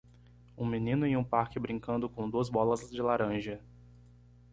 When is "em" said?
1.05-1.15